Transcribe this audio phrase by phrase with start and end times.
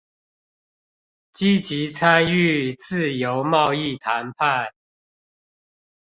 [1.31, 4.69] 積極參與自由貿易談判